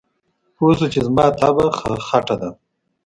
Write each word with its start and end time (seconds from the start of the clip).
پوی 0.55 0.73
شو 0.77 0.87
چې 0.93 0.99
زما 1.07 1.25
طبعه 1.41 1.67
خټه 2.07 2.35
ده. 2.41 2.49